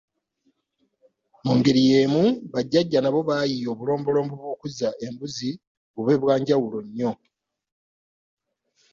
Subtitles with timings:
[1.45, 5.49] Mu ngeri y’emu bajjajja nabo baayiiya obulombolombo bw’okuzza embuzi
[5.93, 7.11] bube bwa njawulo nnyo.